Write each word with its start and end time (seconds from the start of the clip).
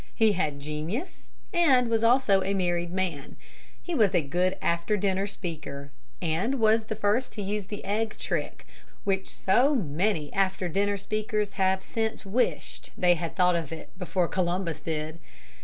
He 0.15 0.31
had 0.31 0.59
genius, 0.59 1.29
and 1.53 1.87
was 1.87 2.03
also 2.03 2.41
a 2.41 2.55
married 2.55 2.89
man. 2.89 3.35
He 3.83 3.93
was 3.93 4.15
a 4.15 4.21
good 4.23 4.57
after 4.59 4.97
dinner 4.97 5.27
speaker, 5.27 5.91
and 6.19 6.55
was 6.59 6.85
first 6.85 7.33
to 7.33 7.43
use 7.43 7.67
the 7.67 7.85
egg 7.85 8.17
trick, 8.17 8.65
which 9.03 9.29
so 9.29 9.75
many 9.75 10.33
after 10.33 10.67
dinner 10.67 10.97
speakers 10.97 11.53
have 11.53 11.83
since 11.83 12.25
wished 12.25 12.89
they 12.97 13.13
had 13.13 13.35
thought 13.35 13.55
of 13.55 13.71
before 13.95 14.27
Chris 14.27 14.81
did. 14.81 15.19